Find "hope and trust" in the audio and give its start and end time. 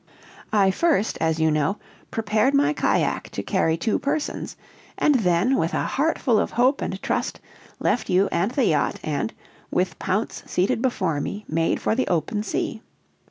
6.49-7.39